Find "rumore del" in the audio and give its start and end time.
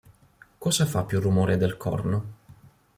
1.19-1.77